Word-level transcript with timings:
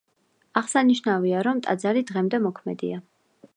აღსანიშნავია, 0.61 1.43
რომ 1.49 1.61
ტაძარი 1.67 2.03
დღემდე 2.13 2.43
მოქმედია. 2.49 3.01